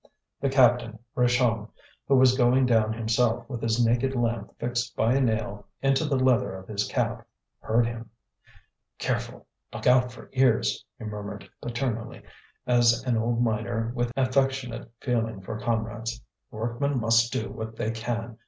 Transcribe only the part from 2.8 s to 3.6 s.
himself,